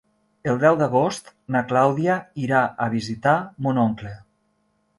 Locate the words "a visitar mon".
2.85-3.81